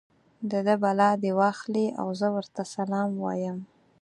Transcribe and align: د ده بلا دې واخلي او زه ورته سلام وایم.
د 0.51 0.51
ده 0.65 0.75
بلا 0.83 1.09
دې 1.23 1.31
واخلي 1.39 1.87
او 2.01 2.07
زه 2.19 2.27
ورته 2.35 2.61
سلام 2.75 3.09
وایم. 3.23 3.57